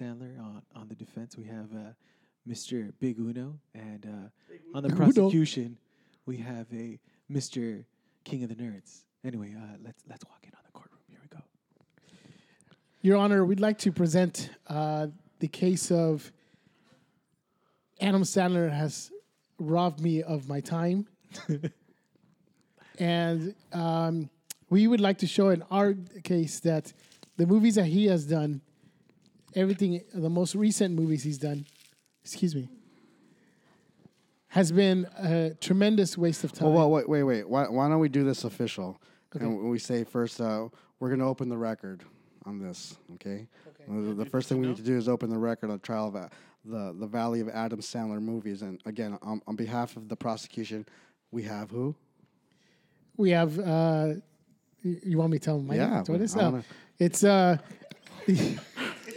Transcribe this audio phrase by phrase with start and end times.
[0.00, 0.40] prosecuting Adam Sandler.
[0.40, 1.92] On on the defense, we have uh,
[2.48, 2.92] Mr.
[3.00, 4.96] Big Uno, and uh, on the Uno.
[4.96, 5.78] prosecution,
[6.26, 6.98] we have a
[7.30, 7.84] Mr.
[8.24, 9.04] King of the Nerds.
[9.24, 11.00] Anyway, uh, let's let's walk in on the courtroom.
[11.08, 11.42] Here we go.
[13.02, 15.08] Your Honor, we'd like to present uh,
[15.38, 16.32] the case of
[18.00, 19.10] Adam Sandler has
[19.58, 21.06] robbed me of my time.
[22.98, 24.30] and um,
[24.70, 26.92] we would like to show in our case that
[27.36, 28.60] the movies that he has done,
[29.54, 31.66] everything, the most recent movies he's done,
[32.22, 32.68] excuse me,
[34.48, 36.68] has been a tremendous waste of time.
[36.72, 37.48] Well, well, wait, wait, wait.
[37.48, 39.00] Why, why don't we do this official?
[39.34, 40.68] And we say first, uh,
[40.98, 42.02] we're going to open the record
[42.46, 42.96] on this.
[43.14, 43.46] Okay.
[43.88, 46.16] The, the first thing we need to do is open the record on trial of
[46.16, 46.28] uh,
[46.64, 48.62] the the Valley of Adam Sandler movies.
[48.62, 50.84] And again, on, on behalf of the prosecution,
[51.30, 51.94] we have who?
[53.16, 54.14] we have, uh,
[54.82, 56.04] you want me to tell him my Yeah, name?
[56.06, 56.64] What is I wanna-
[56.98, 57.58] It's, uh,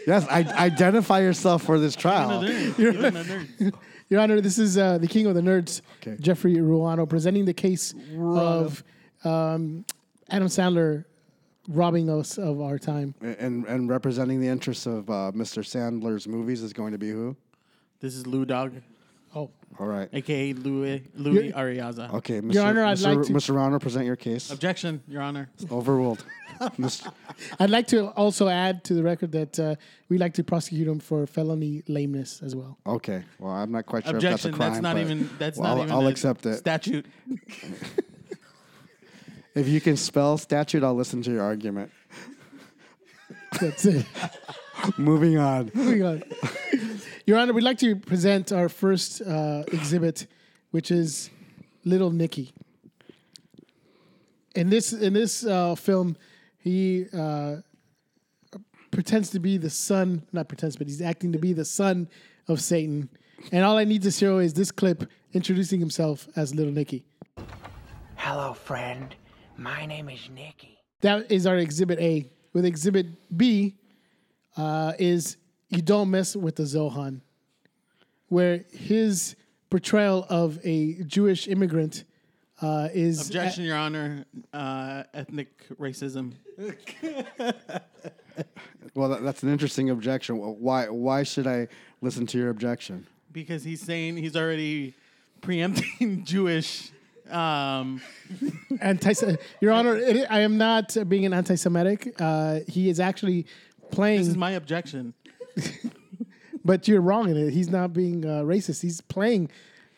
[0.05, 2.43] Yes, I, identify yourself for this trial.
[2.77, 2.93] You're,
[4.09, 6.17] Your Honor, this is uh, the king of the nerds, Okay.
[6.19, 8.83] Jeffrey Ruano, presenting the case of
[9.23, 9.85] um,
[10.29, 11.05] Adam Sandler
[11.69, 13.15] robbing us of our time.
[13.21, 15.63] And and representing the interests of uh, Mr.
[15.63, 17.35] Sandler's movies is going to be who?
[18.01, 18.73] This is Lou Dog,
[19.35, 20.09] Oh, All right.
[20.13, 22.13] aka Louis Louis Your- Ariaza.
[22.15, 22.53] Okay, Mr.
[22.55, 23.15] Your Honor, I'd Mr.
[23.15, 23.55] like to- Mr.
[23.55, 24.51] Rano, present your case.
[24.51, 25.49] Objection, Your Honor.
[25.71, 26.23] Overruled.
[26.77, 27.11] Mr.
[27.59, 29.75] I'd like to also add to the record that uh,
[30.09, 32.77] we like to prosecute him for felony lameness as well.
[32.85, 33.23] Okay.
[33.39, 34.33] Well, I'm not quite sure Objection.
[34.33, 34.71] if that's a crime.
[34.71, 35.29] That's not but- even.
[35.39, 35.95] That's well, not I'll, even.
[35.95, 36.57] I'll a accept it.
[36.57, 37.05] Statute.
[39.55, 41.91] If you can spell statute, I'll listen to your argument.
[43.61, 44.05] That's it.
[44.97, 45.71] Moving on.
[45.75, 46.23] Moving on.
[47.27, 50.25] Your Honor, we'd like to present our first uh, exhibit,
[50.71, 51.29] which is
[51.85, 52.51] Little Nicky.
[54.55, 56.15] In this in this uh, film,
[56.63, 57.57] he uh,
[58.89, 62.07] pretends to be the son, not pretends, but he's acting to be the son
[62.47, 63.09] of Satan.
[63.51, 65.03] And all I need to show is this clip
[65.33, 67.05] introducing himself as Little Nicky.
[68.15, 69.13] Hello, friend.
[69.57, 70.79] My name is Nicky.
[71.01, 72.29] That is our exhibit A.
[72.53, 73.75] With exhibit B
[74.55, 75.35] uh, is
[75.67, 77.19] You Don't Mess with the Zohan,
[78.29, 79.35] where his
[79.69, 82.05] portrayal of a Jewish immigrant
[82.63, 83.27] uh, is.
[83.27, 84.25] Objection, Your Honor.
[84.53, 86.33] Uh, ethnic racism.
[88.95, 90.37] Well, that, that's an interesting objection.
[90.37, 90.87] Why?
[90.87, 91.67] Why should I
[92.01, 93.07] listen to your objection?
[93.31, 94.93] Because he's saying he's already
[95.41, 96.91] preempting Jewish.
[97.31, 98.01] Um,
[98.81, 102.13] anti- Your Honor, it, I am not being an anti Semitic.
[102.19, 103.47] Uh, he is actually
[103.91, 104.19] playing.
[104.19, 105.13] this is my objection.
[106.63, 107.51] but you're wrong in it.
[107.51, 108.81] He's not being uh, racist.
[108.81, 109.49] He's playing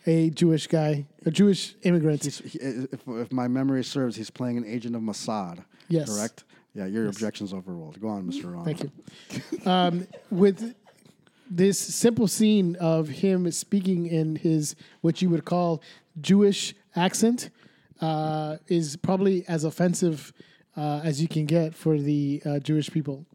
[0.05, 2.23] a Jewish guy, a Jewish immigrant.
[2.23, 5.63] He, if, if my memory serves, he's playing an agent of Mossad.
[5.87, 6.15] Yes.
[6.15, 6.43] Correct.
[6.73, 7.99] Yeah, your objection's overruled.
[8.01, 8.53] Go on, Mr.
[8.53, 8.65] Ron.
[8.65, 8.91] Thank you.
[9.65, 10.75] Um, with
[11.49, 15.81] this simple scene of him speaking in his what you would call
[16.19, 17.49] Jewish accent
[18.01, 20.33] uh, is probably as offensive
[20.75, 23.25] uh, as you can get for the uh, Jewish people.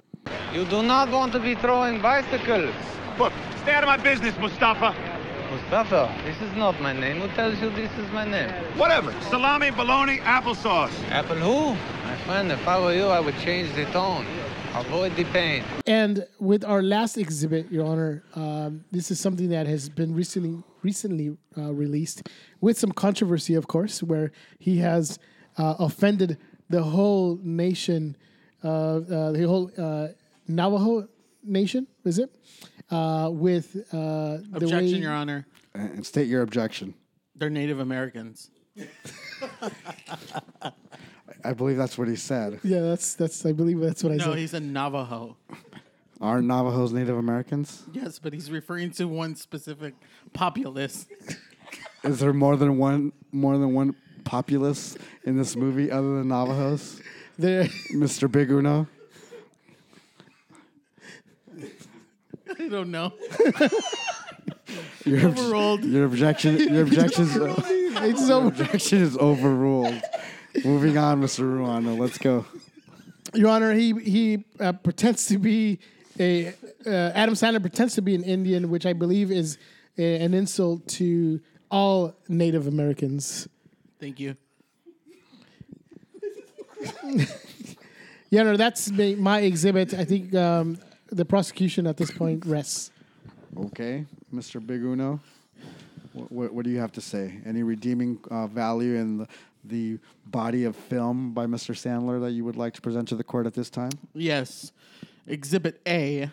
[0.52, 2.74] You do not want to be throwing bicycles.
[3.18, 3.32] Look,
[3.62, 5.09] stay out of my business, Mustafa.
[5.50, 7.20] Mustafa, this is not my name.
[7.20, 8.50] Who tells you this is my name?
[8.76, 9.12] Whatever.
[9.22, 10.92] Salami, bologna, applesauce.
[11.10, 11.74] Apple who?
[12.04, 14.24] My friend, if I were you, I would change the tone.
[14.74, 15.64] Avoid the pain.
[15.88, 20.62] And with our last exhibit, Your Honor, um, this is something that has been recently
[20.82, 22.28] recently uh, released
[22.60, 24.30] with some controversy, of course, where
[24.60, 25.18] he has
[25.58, 26.38] uh, offended
[26.68, 28.16] the whole nation,
[28.62, 30.08] uh, uh, the whole uh,
[30.46, 31.08] Navajo
[31.42, 32.30] nation, is it?
[32.90, 35.46] Uh, with uh, the way Objection, Your Honor.
[35.74, 36.94] And and state your objection.
[37.36, 38.50] They're Native Americans.
[41.44, 42.60] I believe that's what he said.
[42.62, 43.46] Yeah, that's that's.
[43.46, 44.26] I believe that's what I said.
[44.26, 44.38] No, said.
[44.38, 45.36] he's a Navajo.
[46.20, 47.84] Aren't Navajos Native Americans?
[47.92, 49.94] Yes, but he's referring to one specific
[50.34, 51.06] populace.
[52.04, 53.94] Is there more than one more than one
[54.24, 57.00] populace in this movie other than Navajos?
[57.38, 58.30] There, Mr.
[58.30, 58.86] Big Uno?
[62.60, 63.12] I don't know.
[65.04, 65.82] Your, Overruled.
[65.84, 70.00] your objection your objection is, it's your objection is overruled.
[70.64, 71.40] Moving on, Mr.
[71.44, 71.98] Ruano.
[71.98, 72.44] Let's go.
[73.34, 75.78] Your Honor, he he uh, pretends to be
[76.18, 76.48] a
[76.86, 79.56] uh, Adam Sandler pretends to be an Indian, which I believe is
[79.96, 81.40] a, an insult to
[81.70, 83.48] all Native Americans.
[83.98, 84.36] Thank you.
[88.30, 89.94] Your Honor, that's ma- my exhibit.
[89.94, 90.78] I think um,
[91.10, 92.90] the prosecution at this point rests.
[93.56, 94.64] Okay, Mr.
[94.64, 95.20] Big Uno.
[96.12, 97.40] What, what, what do you have to say?
[97.46, 99.28] Any redeeming uh, value in the,
[99.64, 101.74] the body of film by Mr.
[101.74, 103.92] Sandler that you would like to present to the court at this time?
[104.14, 104.72] Yes.
[105.26, 106.28] Exhibit A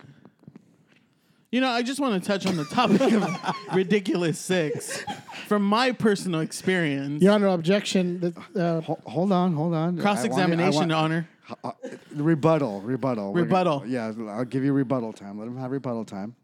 [1.57, 5.03] You know, I just want to touch on the topic of ridiculous six.
[5.47, 8.19] From my personal experience, Your Honor, objection.
[8.19, 9.97] That, uh, Ho- hold on, hold on.
[9.97, 11.27] Cross examination, want- Honor.
[11.63, 11.71] uh,
[12.13, 13.33] rebuttal, rebuttal.
[13.33, 13.45] We're gonna-
[13.79, 13.83] Rebuttal.
[13.87, 15.39] yeah, I'll give you rebuttal time.
[15.39, 16.35] Let him have rebuttal time.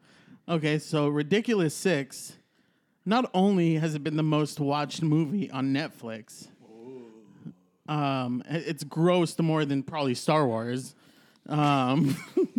[0.50, 2.33] Okay, so Ridiculous Six.
[3.06, 6.48] Not only has it been the most watched movie on Netflix,
[7.88, 10.95] um, it- it's grossed more than probably Star Wars.
[11.48, 12.18] Um,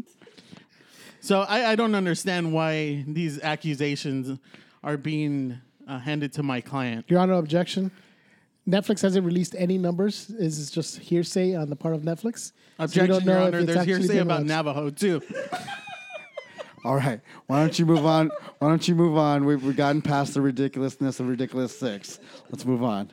[1.24, 4.38] so I, I don't understand why these accusations
[4.82, 7.06] are being uh, handed to my client.
[7.08, 7.90] Your Honor, objection.
[8.68, 10.30] Netflix hasn't released any numbers.
[10.30, 12.52] Is this just hearsay on the part of Netflix?
[12.52, 13.58] So you Objection, don't Your know if Honor.
[13.60, 14.48] it's There's hearsay about watched.
[14.48, 15.22] Navajo too.
[16.84, 17.20] All right.
[17.46, 18.30] Why don't you move on?
[18.58, 19.46] Why don't you move on?
[19.46, 22.20] We've, we've gotten past the ridiculousness of ridiculous six.
[22.50, 23.10] Let's move on.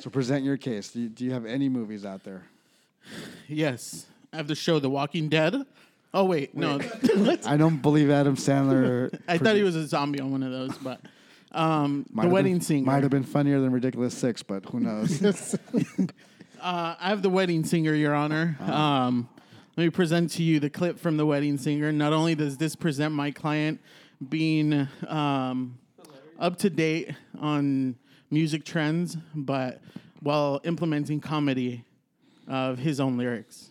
[0.00, 0.90] So present your case.
[0.90, 2.42] Do you, do you have any movies out there?
[3.48, 5.54] yes, I have the show The Walking Dead.
[6.12, 6.80] Oh wait, no.
[7.46, 9.16] I don't believe Adam Sandler.
[9.28, 11.00] I thought he was a zombie on one of those, but
[11.52, 12.86] um, the have wedding been, singer.
[12.86, 15.56] might have been funnier than ridiculous six, but who knows?
[16.60, 18.54] Uh, I have the wedding singer, Your Honor.
[18.60, 19.30] Um,
[19.78, 21.90] let me present to you the clip from the wedding singer.
[21.90, 23.80] Not only does this present my client
[24.28, 25.78] being um,
[26.38, 27.96] up to date on
[28.30, 29.80] music trends, but
[30.20, 31.84] while implementing comedy
[32.46, 33.69] of his own lyrics.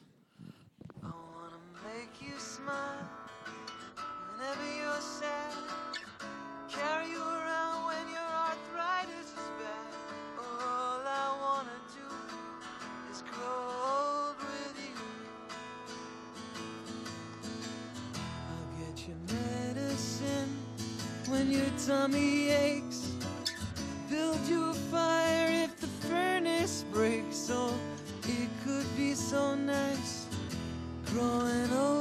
[21.30, 23.14] When your tummy aches.
[24.10, 27.50] Build you a fire if the furnace breaks.
[27.52, 27.74] Oh,
[28.24, 30.26] it could be so nice
[31.06, 31.99] growing old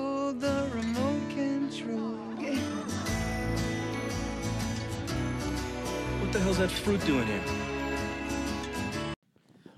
[0.00, 2.10] let the remote control.
[6.20, 7.42] What the hell's that fruit doing here?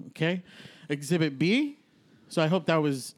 [0.09, 0.43] Okay.
[0.89, 1.79] Exhibit B.
[2.29, 3.15] So I hope that was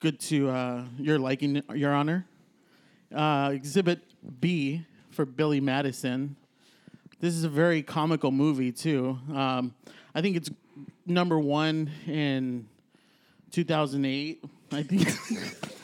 [0.00, 2.26] good to uh, your liking, Your Honor.
[3.14, 4.00] Uh, exhibit
[4.40, 6.36] B for Billy Madison.
[7.20, 9.18] This is a very comical movie too.
[9.34, 9.74] Um,
[10.14, 10.50] I think it's
[11.06, 12.68] number one in
[13.50, 14.44] 2008.
[14.70, 15.08] I think.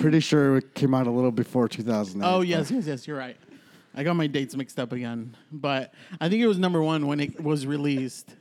[0.00, 2.26] Pretty sure it came out a little before 2008.
[2.26, 3.06] Oh yes, yes, yes.
[3.06, 3.36] You're right.
[3.94, 7.18] I got my dates mixed up again, but I think it was number one when
[7.20, 8.34] it was released.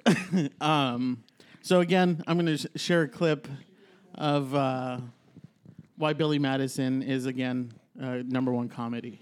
[0.60, 1.22] um,
[1.60, 3.46] so again, I'm going to sh- share a clip
[4.14, 4.98] of uh,
[5.96, 9.20] why Billy Madison is again uh, number one comedy.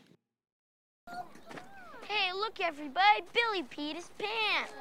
[2.06, 3.22] Hey, look, everybody.
[3.32, 4.72] Billy peed his pants.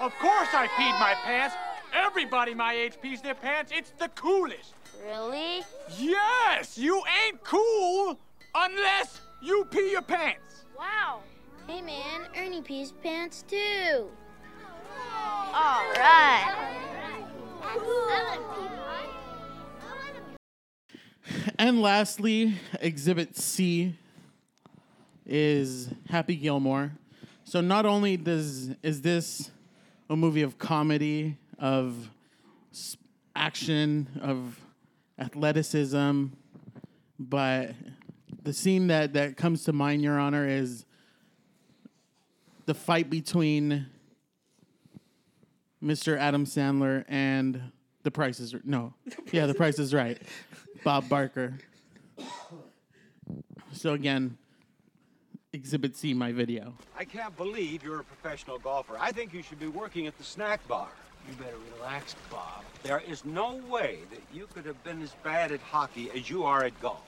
[0.00, 1.54] Of course I peed my pants.
[1.92, 3.72] Everybody my age pees their pants.
[3.74, 4.74] It's the coolest.
[5.04, 5.62] Really?
[5.98, 8.18] Yes, you ain't cool
[8.54, 10.64] unless you pee your pants.
[10.78, 11.20] Wow.
[11.66, 12.26] Hey, man.
[12.36, 14.08] Ernie pees pants, too.
[15.52, 16.56] All right.
[21.58, 23.94] And lastly, Exhibit C
[25.26, 26.92] is Happy Gilmore.
[27.44, 29.50] So not only does is this
[30.08, 32.10] a movie of comedy, of
[33.36, 34.58] action, of
[35.18, 36.26] athleticism,
[37.18, 37.72] but
[38.42, 40.86] the scene that that comes to mind, Your Honor, is
[42.66, 43.86] the fight between
[45.82, 46.18] Mr.
[46.18, 47.60] Adam Sandler and
[48.02, 48.94] The Price is no,
[49.32, 50.20] yeah, The Price is Right,
[50.82, 51.54] Bob Barker.
[53.72, 54.36] So again,
[55.52, 56.74] Exhibit C, my video.
[56.96, 58.96] I can't believe you're a professional golfer.
[58.98, 60.88] I think you should be working at the snack bar.
[61.28, 62.64] You better relax, Bob.
[62.82, 66.44] There is no way that you could have been as bad at hockey as you
[66.44, 67.02] are at golf.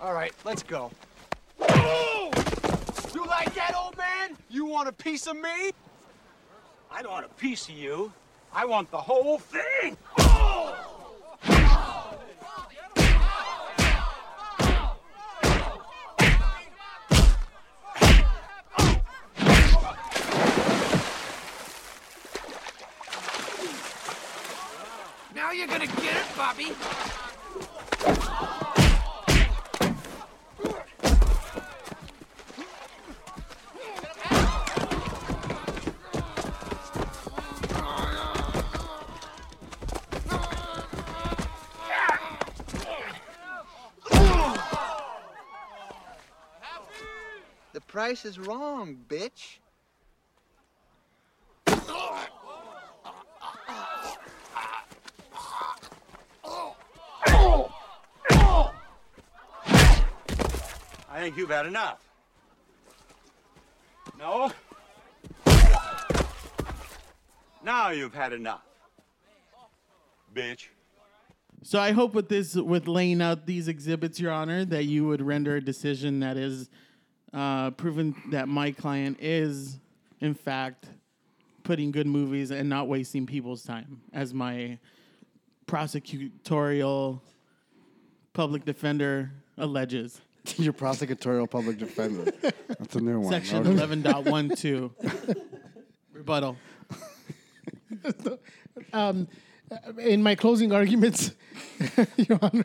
[0.00, 0.90] All right, let's go.
[1.60, 2.30] Oh!
[3.14, 4.36] You like that, old man?
[4.48, 5.72] You want a piece of me?
[6.90, 8.12] I don't want a piece of you.
[8.52, 9.96] I want the whole thing.
[10.18, 10.79] Now
[25.60, 26.72] you gonna get it, Bobby.
[47.72, 49.58] The price is wrong, bitch.
[61.20, 61.98] I think you've had enough.
[64.18, 64.50] No?
[67.62, 68.62] Now you've had enough.
[70.34, 70.68] Bitch.
[71.62, 75.20] So I hope with this, with laying out these exhibits, Your Honor, that you would
[75.20, 76.70] render a decision that is
[77.34, 79.78] uh, proven that my client is,
[80.22, 80.86] in fact,
[81.64, 84.78] putting good movies and not wasting people's time, as my
[85.66, 87.20] prosecutorial
[88.32, 90.22] public defender alleges.
[90.56, 92.32] Your prosecutorial public defender.
[92.78, 93.30] That's a new one.
[93.32, 93.70] Section Okay.
[93.70, 94.92] eleven point one two.
[96.12, 96.56] Rebuttal.
[98.94, 99.28] Um,
[99.98, 101.32] in my closing arguments,
[102.16, 102.64] Your Honor.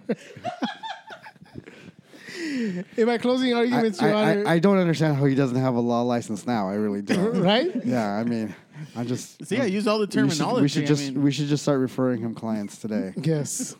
[2.97, 4.47] in my closing arguments, I, Your I, Honor.
[4.47, 6.69] I, I don't understand how he doesn't have a law license now.
[6.69, 7.41] I really don't.
[7.41, 7.69] Right?
[7.85, 8.55] Yeah, I mean,
[8.95, 9.45] I'm just.
[9.45, 11.47] See, I use all the we should- We should, terminology, I just mean- we should
[11.47, 13.13] just start referring him clients today.
[13.17, 13.75] Yes.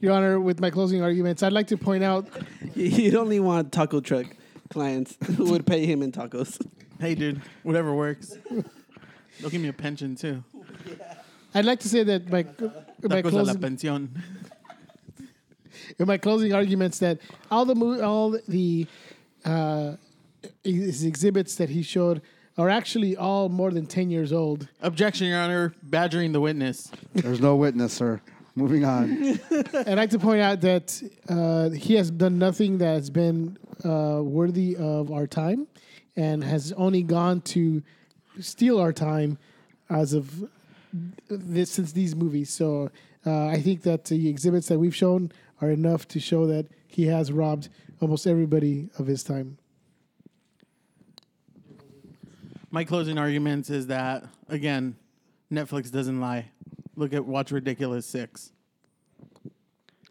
[0.00, 2.28] Your Honor, with my closing arguments, I'd like to point out
[2.74, 4.26] He'd only want taco truck
[4.70, 6.64] clients who would pay him in tacos.
[7.00, 8.36] Hey, dude, whatever works.
[9.40, 10.42] They'll give me a pension too.
[11.54, 12.44] I'd like to say that my
[13.02, 14.08] my Tacos a la closing, pensión.
[15.98, 17.18] in my closing arguments that
[17.50, 18.86] all the mo- all the
[19.44, 19.92] uh,
[20.62, 22.20] his exhibits that he showed
[22.58, 24.68] are actually all more than ten years old.
[24.82, 25.72] Objection, Your Honor.
[25.82, 26.90] Badgering the witness.
[27.14, 28.20] There's no witness, sir.
[28.58, 29.38] Moving on.
[29.86, 34.20] I'd like to point out that uh, he has done nothing that has been uh,
[34.20, 35.68] worthy of our time,
[36.16, 37.84] and has only gone to
[38.40, 39.38] steal our time
[39.88, 40.50] as of
[41.28, 42.50] this since these movies.
[42.50, 42.90] So
[43.24, 47.06] uh, I think that the exhibits that we've shown are enough to show that he
[47.06, 47.68] has robbed
[48.00, 49.58] almost everybody of his time.
[52.72, 54.96] My closing arguments is that again,
[55.48, 56.50] Netflix doesn't lie.
[56.98, 58.50] Look at Watch Ridiculous Six.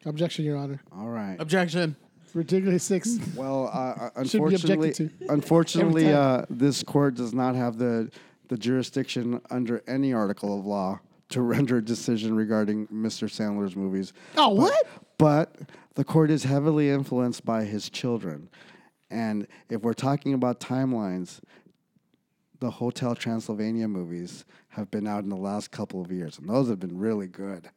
[0.05, 0.79] Objection, Your Honor.
[0.97, 1.35] All right.
[1.37, 1.97] Objection.
[2.33, 3.17] Ridiculous six.
[3.35, 5.33] Well, uh, uh, Should be unfortunately, objected to.
[5.33, 8.09] unfortunately, uh, this court does not have the
[8.47, 13.27] the jurisdiction under any article of law to render a decision regarding Mr.
[13.27, 14.13] Sandler's movies.
[14.37, 14.87] Oh, what?
[15.17, 15.55] But
[15.95, 18.49] the court is heavily influenced by his children,
[19.09, 21.41] and if we're talking about timelines,
[22.59, 26.69] the Hotel Transylvania movies have been out in the last couple of years, and those
[26.69, 27.69] have been really good.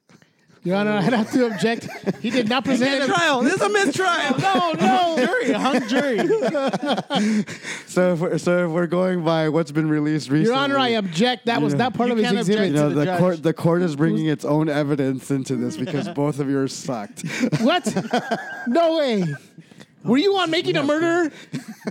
[0.62, 1.88] Your Honor, I'd have to object.
[2.20, 3.40] He did not present a trial.
[3.42, 4.38] This is a mistrial.
[4.38, 5.16] No, no.
[5.26, 6.18] Jury, hung jury.
[7.86, 10.88] So if we're, so if we're going by what's been released recently, Your Honor, I
[10.90, 11.46] object.
[11.46, 11.78] That was Yeah.
[11.78, 12.68] not part of his can't exhibit.
[12.68, 16.08] You know, the the, court the court is bringing its own evidence into this because
[16.10, 17.22] both of yours sucked.
[17.62, 17.92] What?
[18.68, 19.24] no way.
[20.04, 21.32] Were you on making a murderer?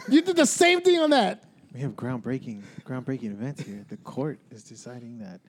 [0.10, 1.44] you did the same thing on that.
[1.80, 3.86] We have groundbreaking, groundbreaking events here.
[3.88, 5.40] The court is deciding that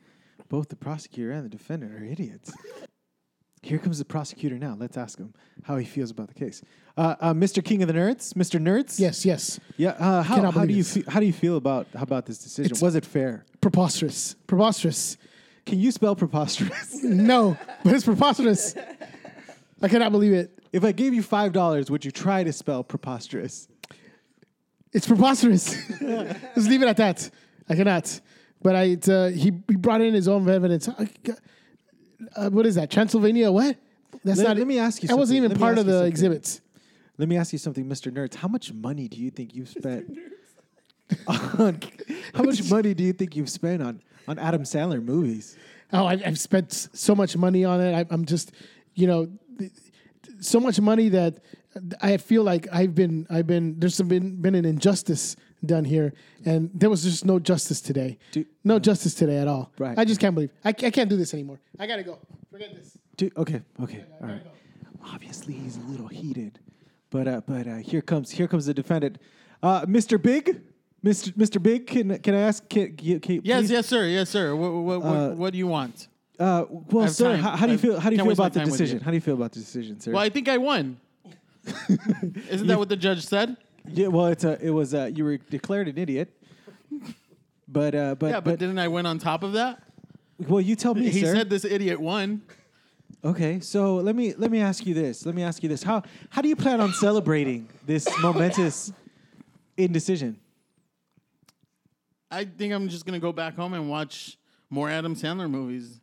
[0.49, 2.53] both the prosecutor and the defendant are idiots.
[3.63, 4.77] Here comes the prosecutor now.
[4.79, 5.35] Let's ask him
[5.65, 6.63] how he feels about the case.
[6.97, 7.65] Uh, uh, Mr.
[7.65, 8.61] King of the Nerds, Mr.
[8.63, 9.01] Nerds.
[9.01, 9.59] Yes, yes.
[9.77, 9.91] Yeah.
[9.99, 12.27] Uh, how, Cannot how do believe you fe- how do you feel about how about
[12.27, 12.67] this decision?
[12.67, 13.45] It's- Was it fair?
[13.61, 14.37] Preposterous.
[14.47, 15.17] Preposterous.
[15.67, 17.03] Can you spell preposterous?
[17.03, 18.77] No, but it's preposterous.
[19.83, 20.57] I cannot believe it.
[20.73, 23.67] if I gave you five dollars, would you try to spell preposterous?
[24.93, 25.75] It's preposterous.
[26.01, 27.31] Let's leave it at that.
[27.69, 28.21] I cannot.
[28.63, 30.89] But I, uh, he, he brought in his own evidence.
[30.89, 32.91] Uh, what is that?
[32.91, 33.51] Transylvania?
[33.51, 33.77] What?
[34.25, 34.57] That's Let- not.
[34.59, 36.09] let me ask you That wasn't even Let part of the something.
[36.09, 36.61] exhibits.
[37.17, 38.11] Let me ask you something, Mr.
[38.13, 38.35] Nerds.
[38.35, 40.19] How much money do you think you've spent
[41.27, 41.81] on?
[42.35, 45.57] How much money do you think you've spent on on Adam Sandler movies?
[45.93, 47.95] Oh, I've, I've spent so much money on it.
[47.95, 48.53] I, I'm just,
[48.95, 49.29] you know,
[49.59, 49.73] th-
[50.41, 51.39] so much money that
[52.01, 56.13] I feel like I've been, I've been, there's some been been an injustice done here,
[56.45, 58.19] and there was just no justice today.
[58.65, 59.71] no justice today at all.
[59.79, 59.99] Right.
[59.99, 60.51] I just can't believe.
[60.65, 61.61] I, I can't do this anymore.
[61.79, 62.19] I gotta go.
[62.51, 62.97] Forget this.
[63.17, 64.43] Do, okay, okay, all right.
[65.05, 66.59] Obviously, he's a little heated,
[67.11, 69.19] but uh, but uh, here comes here comes the defendant,
[69.63, 70.21] uh, Mr.
[70.21, 70.61] Big,
[71.05, 71.33] Mr.
[71.35, 71.63] Mr.
[71.63, 71.87] Big.
[71.87, 72.69] Can can I ask?
[72.69, 74.07] Can, can, can, Yes, please- yes, sir.
[74.07, 74.55] Yes, sir.
[74.57, 76.09] What, what, what, Uh, what do you want?
[76.41, 77.41] Uh, well, have sir, time.
[77.41, 78.01] how, how do you feel?
[78.01, 78.99] How do you can't feel waste my about the time with decision?
[78.99, 79.05] you.
[79.05, 80.13] How do you feel about the decision, sir?
[80.13, 80.99] Well, I think I won.
[82.49, 83.59] Isn't that what the judge said?
[83.87, 86.35] yeah, well, it's a, it was uh, you were declared an idiot,
[87.69, 89.83] but uh, but yeah, but, didn't I win on top of that?
[90.49, 91.35] well, you tell me, he sir.
[91.35, 92.41] said this idiot won.
[93.23, 95.27] Okay, so let me let me ask you this.
[95.27, 95.83] Let me ask you this.
[95.83, 98.95] How how do you plan on celebrating this momentous
[99.77, 100.41] indecision?
[102.31, 104.39] I think I'm just gonna go back home and watch
[104.71, 106.01] more Adam Sandler movies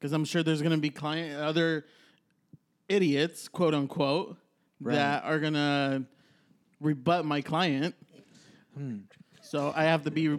[0.00, 1.84] because I'm sure there's gonna be client other
[2.88, 4.36] idiots, quote unquote,
[4.80, 4.94] Right.
[4.94, 6.04] that are gonna
[6.80, 7.94] rebut my client.
[9.42, 10.38] So I have to be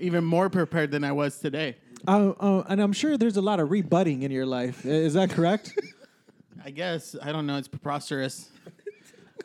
[0.00, 1.76] even more prepared than I was today.
[2.06, 4.84] Uh, uh, and I'm sure there's a lot of rebutting in your life.
[4.84, 5.78] Is that correct?
[6.64, 7.58] I guess I don't know.
[7.58, 8.50] It's preposterous.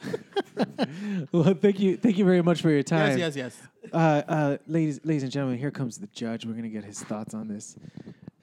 [1.31, 3.17] well, thank you, thank you very much for your time.
[3.17, 3.91] Yes, yes, yes.
[3.93, 6.45] Uh, uh, ladies, ladies and gentlemen, here comes the judge.
[6.45, 7.75] We're gonna get his thoughts on this.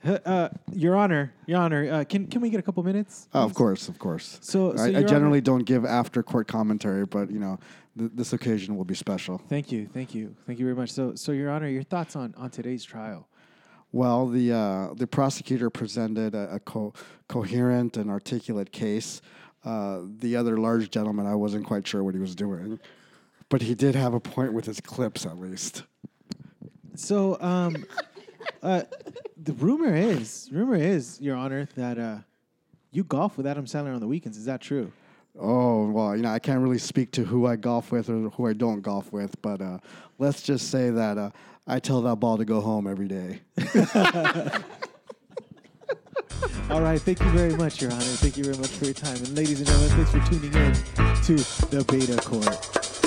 [0.04, 3.28] Uh, Your Honor, Your Honor, uh, can can we get a couple minutes?
[3.34, 4.38] Oh, of course, of course.
[4.42, 7.58] So- so I, I Your generally Honor- don't give after court commentary, but you know,
[7.98, 9.38] th- this occasion will be special.
[9.48, 10.90] Thank you, thank you, thank you very much.
[10.92, 13.26] So, so Your Honor, your thoughts on on today's trial?
[13.90, 16.92] Well, the uh, the prosecutor presented a, a co-
[17.26, 19.20] coherent and articulate case.
[19.64, 22.78] Uh, the other large gentleman, I wasn't quite sure what he was doing,
[23.48, 25.82] but he did have a point with his clips, at least.
[26.94, 27.84] So, um,
[28.62, 28.82] uh,
[29.48, 32.18] the rumor is, rumor is, Your Honor, that uh,
[32.90, 34.36] you golf with Adam Sandler on the weekends.
[34.36, 34.92] Is that true?
[35.40, 38.46] Oh well, you know, I can't really speak to who I golf with or who
[38.46, 39.78] I don't golf with, but uh,
[40.18, 41.30] let's just say that uh,
[41.66, 43.40] I tell that ball to go home every day.
[46.70, 48.02] All right, thank you very much, Your Honor.
[48.02, 49.16] Thank you very much for your time.
[49.16, 50.74] And ladies and gentlemen, thanks for tuning in
[51.24, 51.36] to
[51.70, 52.97] the Beta Court.